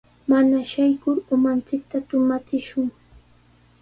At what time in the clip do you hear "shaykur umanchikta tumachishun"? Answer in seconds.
0.71-2.87